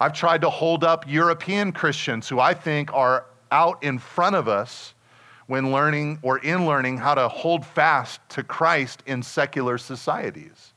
[0.00, 4.48] I've tried to hold up European Christians who I think are out in front of
[4.48, 4.94] us
[5.46, 10.72] when learning or in learning how to hold fast to Christ in secular societies.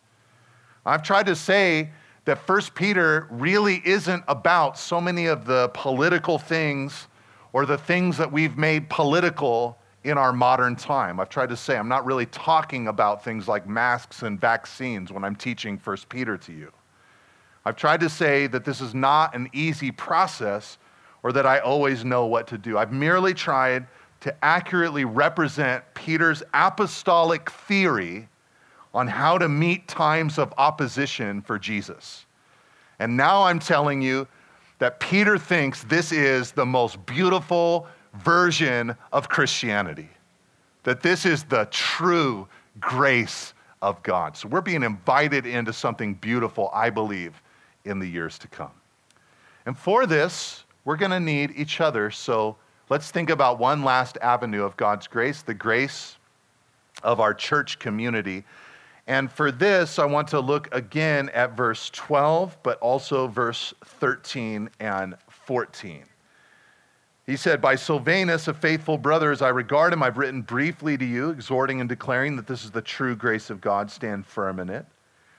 [0.86, 1.90] I've tried to say
[2.26, 7.08] that 1 Peter really isn't about so many of the political things
[7.54, 11.20] or the things that we've made political in our modern time.
[11.20, 15.24] I've tried to say I'm not really talking about things like masks and vaccines when
[15.24, 16.72] I'm teaching 1 Peter to you.
[17.66, 20.78] I've tried to say that this is not an easy process
[21.22, 22.78] or that I always know what to do.
[22.78, 23.88] I've merely tried
[24.22, 28.28] to accurately represent Peter's apostolic theory
[28.94, 32.26] on how to meet times of opposition for Jesus.
[33.00, 34.28] And now I'm telling you
[34.80, 40.10] that Peter thinks this is the most beautiful version of Christianity,
[40.84, 42.48] that this is the true
[42.80, 44.36] grace of God.
[44.36, 47.42] So we're being invited into something beautiful, I believe,
[47.86, 48.72] in the years to come.
[49.65, 52.10] And for this, we're going to need each other.
[52.12, 52.56] So
[52.89, 56.18] let's think about one last avenue of God's grace the grace
[57.04, 58.44] of our church community.
[59.10, 64.69] And for this, I want to look again at verse 12, but also verse 13
[64.80, 66.04] and 14.
[67.26, 71.06] He said, By Silvanus, a faithful brother, as I regard him, I've written briefly to
[71.06, 73.89] you, exhorting and declaring that this is the true grace of God.
[73.89, 74.86] Stand firm in it.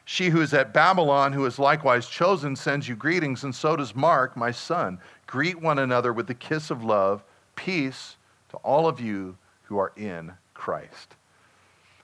[0.05, 3.95] She who is at Babylon, who is likewise chosen, sends you greetings, and so does
[3.95, 4.99] Mark, my son.
[5.29, 7.23] Greet one another with the kiss of love.
[7.55, 8.17] Peace
[8.49, 11.15] to all of you who are in Christ.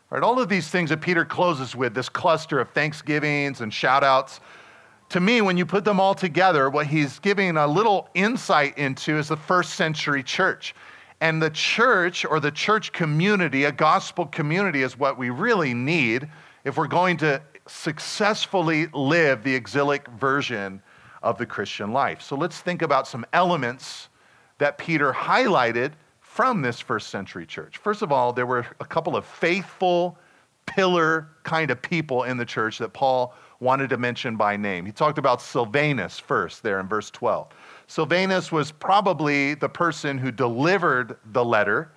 [0.08, 4.04] Right, all of these things that Peter closes with, this cluster of thanksgivings and shout
[4.04, 4.40] outs,
[5.10, 9.18] to me, when you put them all together, what he's giving a little insight into
[9.18, 10.74] is the first century church.
[11.20, 16.28] And the church or the church community, a gospel community, is what we really need
[16.64, 20.82] if we're going to successfully live the exilic version
[21.22, 22.20] of the Christian life.
[22.20, 24.08] So let's think about some elements
[24.58, 25.92] that Peter highlighted
[26.36, 27.78] from this first century church.
[27.78, 30.18] First of all, there were a couple of faithful,
[30.66, 34.84] pillar kind of people in the church that Paul wanted to mention by name.
[34.84, 37.48] He talked about Silvanus first, there in verse 12.
[37.86, 41.90] Silvanus was probably the person who delivered the letter,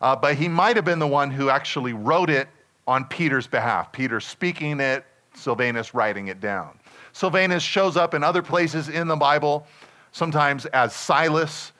[0.00, 2.48] uh, but he might have been the one who actually wrote it
[2.88, 3.92] on Peter's behalf.
[3.92, 5.04] Peter speaking it,
[5.34, 6.76] Silvanus writing it down.
[7.12, 9.64] Silvanus shows up in other places in the Bible,
[10.10, 11.70] sometimes as Silas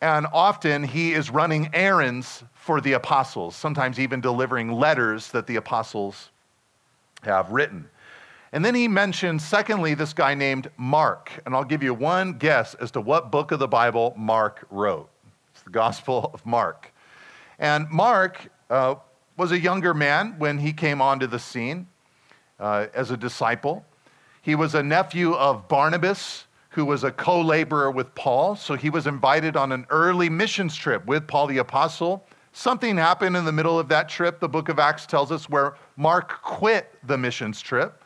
[0.00, 5.56] and often he is running errands for the apostles, sometimes even delivering letters that the
[5.56, 6.30] apostles
[7.22, 7.88] have written.
[8.52, 11.30] And then he mentions, secondly, this guy named Mark.
[11.44, 15.08] And I'll give you one guess as to what book of the Bible Mark wrote.
[15.52, 16.92] It's the Gospel of Mark.
[17.58, 18.96] And Mark uh,
[19.36, 21.86] was a younger man when he came onto the scene
[22.60, 23.84] uh, as a disciple.
[24.42, 28.54] He was a nephew of Barnabas, who was a co laborer with Paul.
[28.54, 32.26] So he was invited on an early missions trip with Paul the Apostle.
[32.52, 35.76] Something happened in the middle of that trip, the book of Acts tells us, where
[35.96, 38.04] Mark quit the missions trip.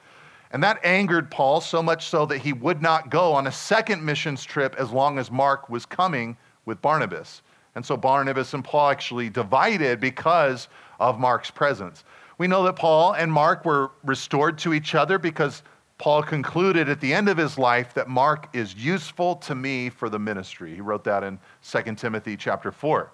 [0.53, 4.05] And that angered Paul so much so that he would not go on a second
[4.05, 7.43] missions trip as long as Mark was coming with Barnabas.
[7.75, 10.69] And so Barnabas and Paul actually divided because
[11.01, 12.05] of Mark's presence.
[12.39, 15.65] We know that Paul and Mark were restored to each other because
[16.01, 20.09] Paul concluded at the end of his life that Mark is useful to me for
[20.09, 20.75] the ministry.
[20.75, 23.13] He wrote that in 2 Timothy chapter 4.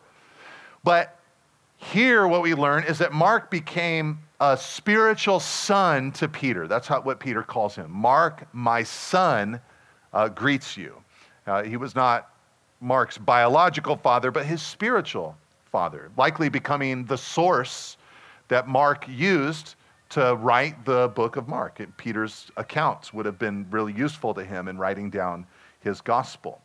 [0.84, 1.18] But
[1.78, 6.68] here, what we learn is that Mark became a spiritual son to Peter.
[6.68, 7.90] That's how, what Peter calls him.
[7.90, 9.60] Mark, my son,
[10.12, 10.94] uh, greets you.
[11.44, 12.30] Uh, he was not
[12.80, 15.36] Mark's biological father, but his spiritual
[15.72, 17.96] father, likely becoming the source
[18.46, 19.74] that Mark used
[20.10, 21.80] to write the book of Mark.
[21.96, 25.46] Peter's accounts would have been really useful to him in writing down
[25.80, 26.60] his gospel.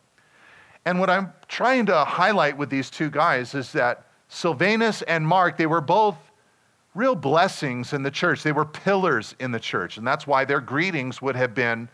[0.86, 5.58] And what I'm trying to highlight with these two guys is that Silvanus and Mark,
[5.58, 6.15] they were both
[6.95, 8.43] real blessings in the church.
[8.43, 9.97] They were pillars in the church.
[9.97, 11.88] And that's why their greetings would have been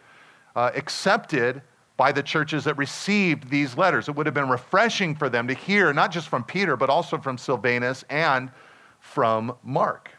[0.55, 1.61] uh, accepted
[1.97, 4.07] by the churches that received these letters.
[4.07, 7.17] It would have been refreshing for them to hear, not just from Peter, but also
[7.17, 8.51] from Silvanus and
[8.99, 10.11] from Mark.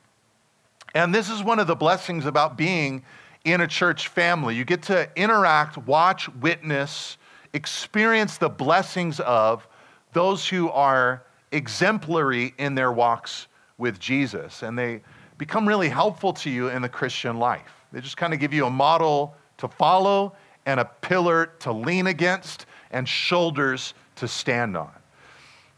[0.95, 3.03] And this is one of the blessings about being
[3.45, 4.55] in a church family.
[4.55, 7.19] You get to interact, watch, witness,
[7.53, 9.67] experience the blessings of
[10.13, 11.23] those who are
[11.53, 13.47] exemplary in their walks
[13.79, 14.63] with Jesus.
[14.63, 15.01] And they
[15.39, 17.73] become really helpful to you in the Christian life.
[17.93, 20.35] They just kind of give you a model to follow
[20.67, 24.91] and a pillar to lean against and shoulders to stand on.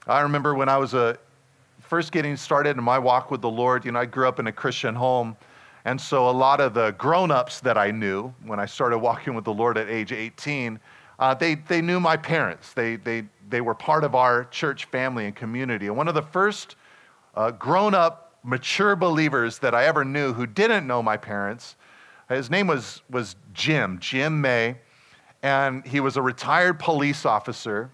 [0.07, 1.19] I remember when I was a
[1.91, 4.47] first getting started in my walk with the Lord, you know, I grew up in
[4.47, 5.37] a Christian home.
[5.85, 9.35] And so a lot of the grown ups that I knew when I started walking
[9.35, 10.79] with the Lord at age 18,
[11.19, 12.75] uh, they, they knew my parents.
[12.75, 15.89] They, they, they were part of our church family and community.
[15.89, 16.77] And one of the first
[17.35, 21.75] uh, grown up, mature believers that I ever knew who didn't know my parents,
[22.29, 24.77] his name was, was Jim, Jim May.
[25.43, 27.91] And he was a retired police officer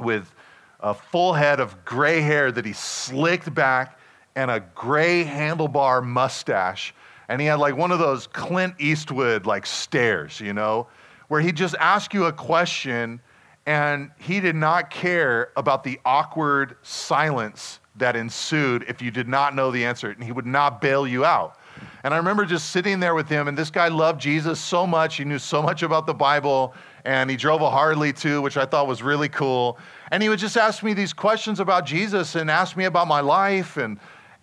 [0.00, 0.34] with
[0.84, 3.98] a full head of gray hair that he slicked back
[4.36, 6.94] and a gray handlebar mustache.
[7.28, 10.88] And he had like one of those Clint Eastwood like stares, you know,
[11.28, 13.20] where he'd just ask you a question
[13.66, 19.54] and he did not care about the awkward silence that ensued if you did not
[19.54, 21.58] know the answer, and he would not bail you out.
[22.02, 25.16] And I remember just sitting there with him, and this guy loved Jesus so much.
[25.16, 26.74] He knew so much about the Bible,
[27.04, 29.78] and he drove a Harley too, which I thought was really cool.
[30.10, 33.20] And he would just ask me these questions about Jesus and ask me about my
[33.20, 33.76] life.
[33.76, 33.98] And,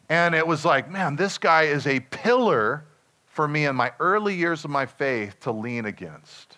[0.09, 2.86] and it was like, man, this guy is a pillar
[3.26, 6.57] for me in my early years of my faith to lean against.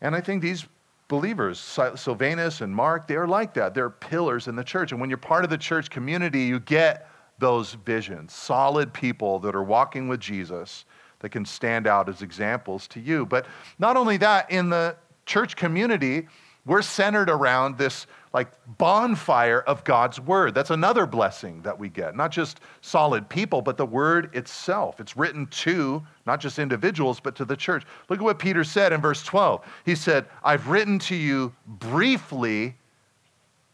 [0.00, 0.66] And I think these
[1.08, 1.58] believers,
[1.96, 3.74] Silvanus and Mark, they are like that.
[3.74, 4.92] They're pillars in the church.
[4.92, 8.32] And when you're part of the church community, you get those visions.
[8.32, 10.84] Solid people that are walking with Jesus
[11.20, 13.26] that can stand out as examples to you.
[13.26, 13.46] But
[13.78, 14.96] not only that, in the
[15.26, 16.28] church community,
[16.68, 20.54] we're centered around this like bonfire of God's word.
[20.54, 22.14] That's another blessing that we get.
[22.14, 25.00] Not just solid people, but the word itself.
[25.00, 27.84] It's written to not just individuals, but to the church.
[28.10, 29.64] Look at what Peter said in verse 12.
[29.86, 32.76] He said, I've written to you briefly,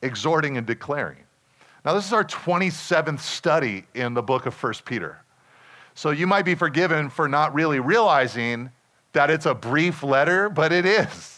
[0.00, 1.18] exhorting and declaring.
[1.84, 5.18] Now, this is our 27th study in the book of 1 Peter.
[5.94, 8.70] So you might be forgiven for not really realizing
[9.12, 11.33] that it's a brief letter, but it is.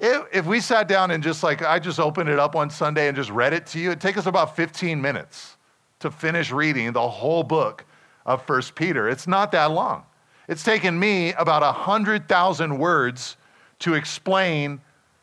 [0.00, 3.08] If, if we sat down and just like, I just opened it up one Sunday
[3.08, 5.56] and just read it to you, it'd take us about 15 minutes
[6.00, 7.84] to finish reading the whole book
[8.26, 9.08] of First Peter.
[9.08, 10.04] It's not that long.
[10.48, 13.36] It's taken me about a 100,000 words
[13.80, 14.80] to explain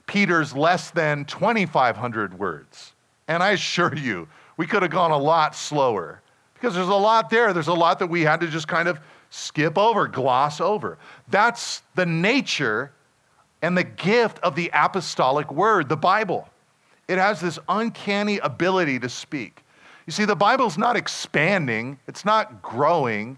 [0.07, 2.93] Peter's less than 2,500 words.
[3.27, 6.21] And I assure you, we could have gone a lot slower
[6.53, 7.53] because there's a lot there.
[7.53, 8.99] There's a lot that we had to just kind of
[9.29, 10.97] skip over, gloss over.
[11.27, 12.91] That's the nature
[13.61, 16.49] and the gift of the apostolic word, the Bible.
[17.07, 19.63] It has this uncanny ability to speak.
[20.05, 23.37] You see, the Bible's not expanding, it's not growing.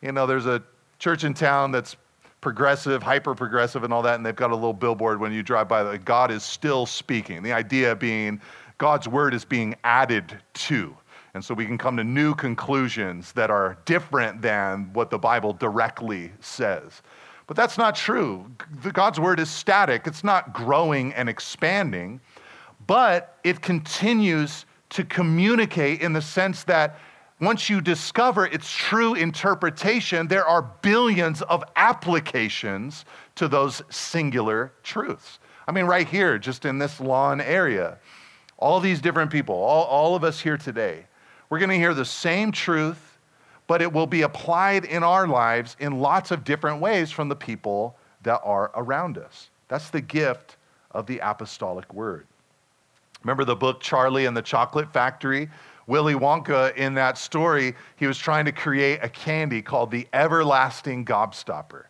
[0.00, 0.62] You know, there's a
[0.98, 1.96] church in town that's
[2.40, 5.66] progressive, hyper progressive, and all that, and they've got a little billboard when you drive
[5.66, 7.42] by that God is still speaking.
[7.42, 8.40] The idea being
[8.78, 10.96] God's word is being added to.
[11.32, 15.52] And so we can come to new conclusions that are different than what the Bible
[15.52, 17.02] directly says.
[17.46, 18.50] But that's not true.
[18.92, 22.20] God's word is static, it's not growing and expanding,
[22.86, 26.98] but it continues to communicate in the sense that
[27.40, 35.40] once you discover its true interpretation, there are billions of applications to those singular truths.
[35.66, 37.98] I mean, right here, just in this lawn area,
[38.56, 41.06] all these different people, all, all of us here today,
[41.50, 43.13] we're going to hear the same truth
[43.66, 47.36] but it will be applied in our lives in lots of different ways from the
[47.36, 49.50] people that are around us.
[49.68, 50.56] That's the gift
[50.90, 52.26] of the apostolic word.
[53.22, 55.48] Remember the book Charlie and the Chocolate Factory?
[55.86, 61.04] Willy Wonka, in that story, he was trying to create a candy called the Everlasting
[61.04, 61.84] Gobstopper.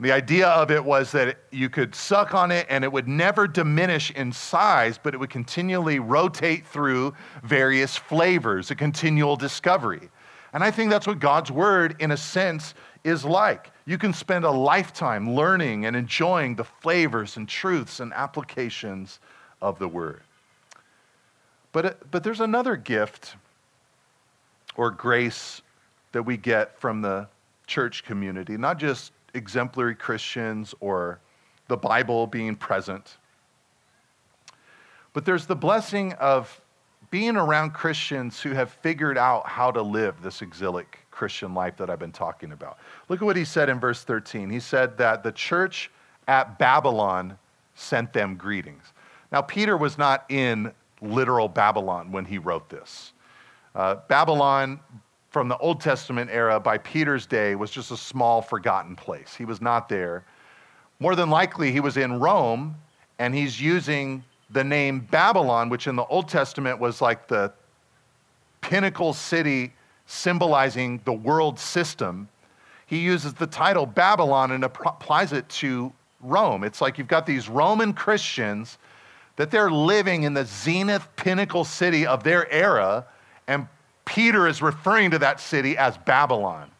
[0.00, 3.46] The idea of it was that you could suck on it and it would never
[3.46, 7.14] diminish in size, but it would continually rotate through
[7.44, 10.10] various flavors, a continual discovery.
[10.52, 12.74] And I think that's what God's word, in a sense,
[13.04, 13.70] is like.
[13.86, 19.18] You can spend a lifetime learning and enjoying the flavors and truths and applications
[19.60, 20.22] of the word.
[21.72, 23.36] But, uh, but there's another gift
[24.76, 25.62] or grace
[26.12, 27.28] that we get from the
[27.66, 31.18] church community, not just exemplary Christians or
[31.68, 33.16] the Bible being present,
[35.14, 36.60] but there's the blessing of
[37.12, 41.90] being around Christians who have figured out how to live this exilic Christian life that
[41.90, 42.78] I've been talking about.
[43.10, 44.48] Look at what he said in verse 13.
[44.48, 45.90] He said that the church
[46.26, 47.36] at Babylon
[47.74, 48.94] sent them greetings.
[49.30, 53.12] Now, Peter was not in literal Babylon when he wrote this.
[53.74, 54.80] Uh, Babylon,
[55.28, 59.34] from the Old Testament era, by Peter's day, was just a small, forgotten place.
[59.34, 60.24] He was not there.
[60.98, 62.74] More than likely, he was in Rome,
[63.18, 67.52] and he's using the name Babylon, which in the Old Testament was like the
[68.60, 69.72] pinnacle city
[70.06, 72.28] symbolizing the world system,
[72.86, 76.64] he uses the title Babylon and applies it to Rome.
[76.64, 78.78] It's like you've got these Roman Christians
[79.36, 83.06] that they're living in the zenith pinnacle city of their era,
[83.48, 83.66] and
[84.04, 86.70] Peter is referring to that city as Babylon.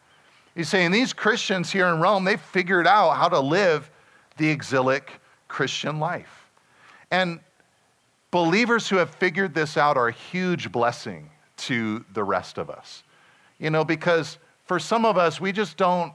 [0.55, 3.91] He's saying these Christians here in Rome, they figured out how to live
[4.37, 5.13] the exilic
[5.49, 6.51] Christian life.
[7.11, 7.41] And
[8.33, 13.05] Believers who have figured this out are a huge blessing to the rest of us.
[13.59, 16.13] You know, because for some of us, we just don't,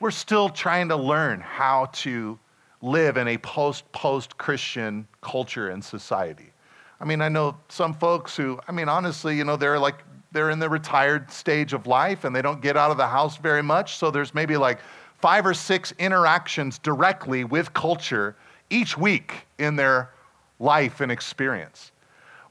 [0.00, 2.38] we're still trying to learn how to
[2.80, 6.52] live in a post post Christian culture and society.
[7.00, 10.02] I mean, I know some folks who, I mean, honestly, you know, they're like,
[10.32, 13.36] they're in the retired stage of life and they don't get out of the house
[13.36, 13.96] very much.
[13.96, 14.78] So there's maybe like
[15.18, 18.36] five or six interactions directly with culture
[18.70, 20.10] each week in their
[20.58, 21.92] life and experience.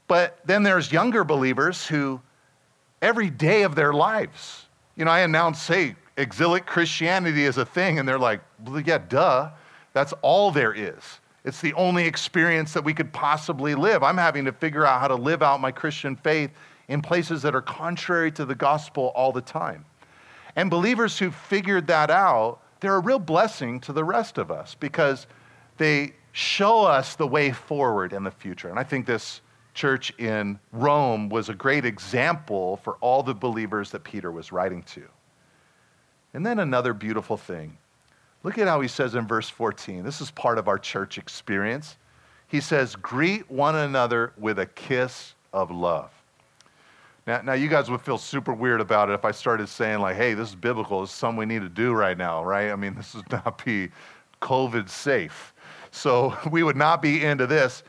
[0.06, 2.20] But then there's younger believers who,
[3.02, 7.98] every day of their lives, you know, I announce, hey, exilic Christianity is a thing,
[7.98, 9.50] and they're like, well, yeah, duh.
[9.92, 11.20] That's all there is.
[11.44, 14.02] It's the only experience that we could possibly live.
[14.02, 16.50] I'm having to figure out how to live out my Christian faith
[16.88, 19.84] in places that are contrary to the gospel all the time.
[20.56, 24.74] And believers who figured that out, they're a real blessing to the rest of us
[24.74, 25.26] because
[25.78, 28.68] they show us the way forward in the future.
[28.68, 29.40] And I think this
[29.74, 34.82] church in Rome was a great example for all the believers that Peter was writing
[34.84, 35.04] to.
[36.34, 37.78] And then another beautiful thing.
[38.42, 40.04] Look at how he says in verse 14.
[40.04, 41.96] This is part of our church experience.
[42.48, 46.10] He says, Greet one another with a kiss of love.
[47.26, 50.16] Now, now, you guys would feel super weird about it if I started saying, like,
[50.16, 51.02] hey, this is biblical.
[51.02, 52.70] This is something we need to do right now, right?
[52.70, 53.90] I mean, this is not be
[54.40, 55.52] COVID safe.
[55.90, 57.82] So we would not be into this.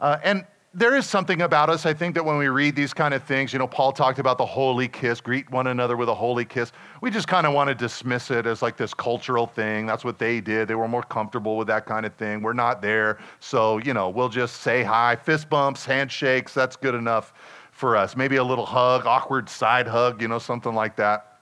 [0.00, 3.12] Uh, and there is something about us, I think, that when we read these kind
[3.12, 6.14] of things, you know, Paul talked about the holy kiss, greet one another with a
[6.14, 6.70] holy kiss.
[7.00, 9.86] We just kind of want to dismiss it as like this cultural thing.
[9.86, 10.68] That's what they did.
[10.68, 12.40] They were more comfortable with that kind of thing.
[12.40, 13.18] We're not there.
[13.40, 16.54] So, you know, we'll just say hi, fist bumps, handshakes.
[16.54, 17.32] That's good enough
[17.72, 18.14] for us.
[18.14, 21.38] Maybe a little hug, awkward side hug, you know, something like that.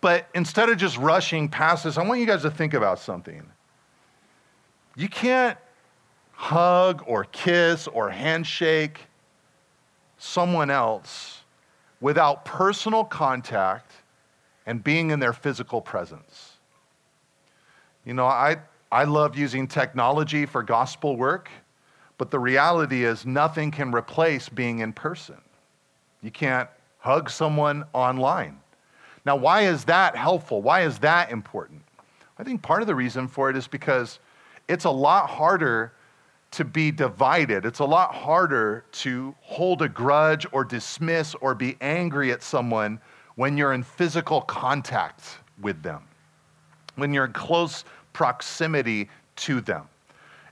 [0.00, 3.42] But instead of just rushing past this, I want you guys to think about something.
[4.96, 5.58] You can't
[6.32, 9.06] hug or kiss or handshake
[10.18, 11.42] someone else
[12.00, 13.92] without personal contact
[14.66, 16.52] and being in their physical presence.
[18.04, 18.56] You know, I,
[18.92, 21.50] I love using technology for gospel work,
[22.18, 25.36] but the reality is nothing can replace being in person.
[26.22, 26.68] You can't
[26.98, 28.60] hug someone online.
[29.26, 30.62] Now, why is that helpful?
[30.62, 31.82] Why is that important?
[32.38, 34.18] I think part of the reason for it is because
[34.68, 35.92] it's a lot harder
[36.52, 37.64] to be divided.
[37.64, 43.00] It's a lot harder to hold a grudge or dismiss or be angry at someone
[43.34, 46.02] when you're in physical contact with them,
[46.94, 49.88] when you're in close proximity to them.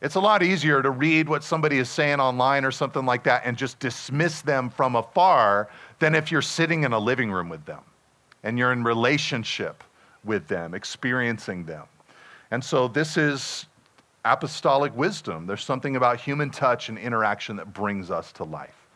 [0.01, 3.43] It's a lot easier to read what somebody is saying online or something like that
[3.45, 5.69] and just dismiss them from afar
[6.01, 7.83] than if you're sitting in a living room with them
[8.43, 9.85] and you're in relationship
[10.25, 11.85] with them, experiencing them.
[12.51, 13.67] And so this is
[14.25, 15.47] apostolic wisdom.
[15.47, 18.87] There's something about human touch and interaction that brings us to life.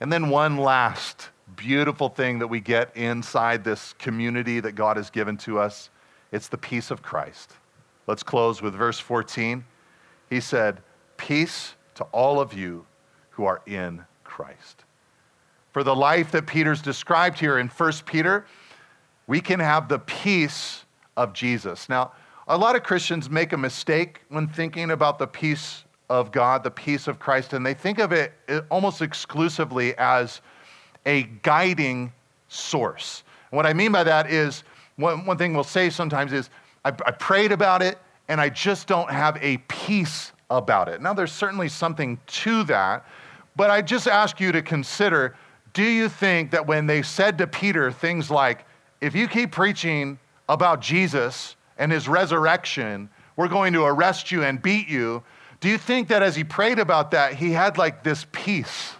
[0.00, 5.10] And then, one last beautiful thing that we get inside this community that God has
[5.10, 5.90] given to us
[6.32, 7.52] it's the peace of Christ.
[8.06, 9.64] Let's close with verse 14.
[10.28, 10.82] He said,
[11.16, 12.84] Peace to all of you
[13.30, 14.84] who are in Christ.
[15.72, 18.46] For the life that Peter's described here in 1 Peter,
[19.26, 20.84] we can have the peace
[21.16, 21.88] of Jesus.
[21.88, 22.12] Now,
[22.48, 26.70] a lot of Christians make a mistake when thinking about the peace of God, the
[26.70, 28.32] peace of Christ, and they think of it
[28.70, 30.40] almost exclusively as
[31.04, 32.12] a guiding
[32.48, 33.24] source.
[33.50, 34.62] And what I mean by that is,
[34.96, 36.50] one, one thing we'll say sometimes is,
[36.84, 41.02] I, I prayed about it and I just don't have a peace about it.
[41.02, 43.04] Now, there's certainly something to that,
[43.56, 45.36] but I just ask you to consider
[45.72, 48.64] do you think that when they said to Peter things like,
[49.02, 50.18] if you keep preaching
[50.48, 55.22] about Jesus, and his resurrection, we're going to arrest you and beat you.
[55.60, 58.94] Do you think that as he prayed about that, he had like this peace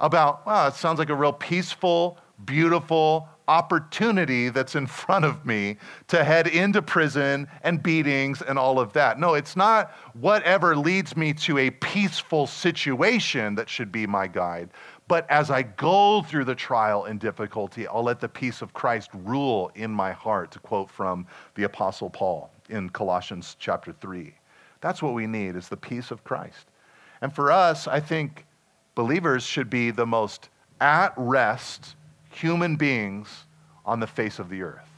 [0.00, 5.76] about, wow, it sounds like a real peaceful, beautiful opportunity that's in front of me
[6.08, 9.18] to head into prison and beatings and all of that.
[9.18, 14.70] No, it's not whatever leads me to a peaceful situation that should be my guide.
[15.08, 19.10] But as I go through the trial and difficulty, I'll let the peace of Christ
[19.12, 24.34] rule in my heart, to quote from the Apostle Paul in Colossians chapter 3.
[24.80, 26.66] That's what we need, is the peace of Christ.
[27.20, 28.46] And for us, I think
[28.94, 30.48] believers should be the most
[30.80, 31.96] at rest
[32.30, 33.44] human beings
[33.84, 34.88] on the face of the earth.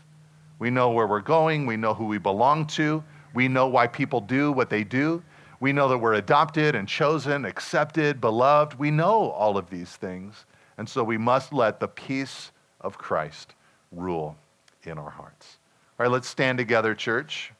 [0.59, 3.03] We know where we're going, we know who we belong to,
[3.35, 5.23] we know why people do what they do.
[5.65, 8.79] We know that we're adopted and chosen, accepted, beloved.
[8.79, 10.45] We know all of these things.
[10.77, 12.53] And so we must let the peace
[12.83, 13.55] of Christ
[13.91, 14.37] rule
[14.83, 15.57] in our hearts.
[15.99, 17.51] All right, let's stand together, church.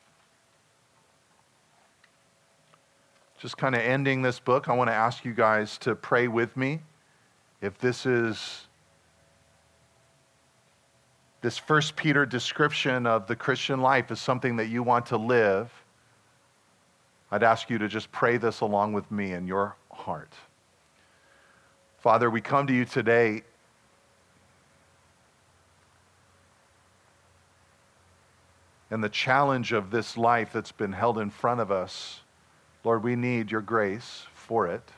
[3.39, 6.59] Just kind of ending this book, I want to ask you guys to pray with
[6.59, 6.83] me.
[7.63, 8.67] If this is
[11.41, 15.73] this first Peter description of the Christian life is something that you want to live,
[17.35, 20.33] I'd ask you to just pray this along with me in your heart.
[21.99, 23.43] Father, we come to you today
[28.89, 32.21] and the challenge of this life that's been held in front of us.
[32.85, 34.89] Lord, we need your grace for it.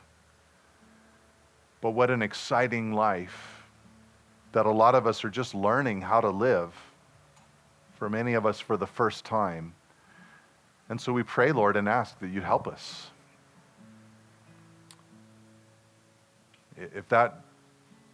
[1.81, 3.63] But what an exciting life
[4.51, 6.71] that a lot of us are just learning how to live,
[7.95, 9.73] for many of us for the first time.
[10.89, 13.07] And so we pray, Lord, and ask that you'd help us.
[16.77, 17.41] If that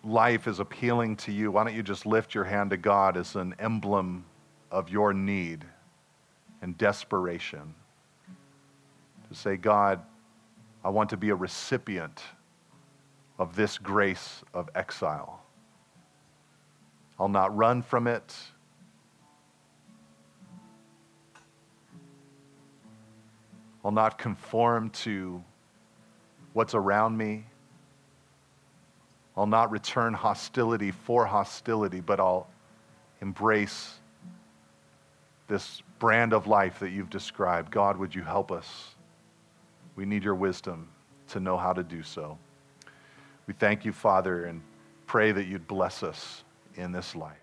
[0.03, 3.36] life is appealing to you, why don't you just lift your hand to God as
[3.36, 4.26] an emblem
[4.71, 5.65] of your need
[6.61, 7.76] and desperation?
[9.30, 10.01] To say, God,
[10.84, 12.21] I want to be a recipient
[13.38, 15.41] of this grace of exile.
[17.19, 18.36] I'll not run from it.
[23.84, 25.43] I'll not conform to
[26.53, 27.45] what's around me.
[29.36, 32.47] I'll not return hostility for hostility, but I'll
[33.21, 33.95] embrace
[35.47, 37.71] this brand of life that you've described.
[37.71, 38.95] God, would you help us?
[39.95, 40.88] We need your wisdom
[41.29, 42.38] to know how to do so.
[43.47, 44.61] We thank you, Father, and
[45.07, 46.43] pray that you'd bless us
[46.75, 47.42] in this life.